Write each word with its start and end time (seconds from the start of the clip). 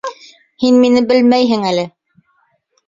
Һин 0.63 0.79
мине 0.85 1.03
белмәйһең 1.13 1.71
әле! 1.75 1.87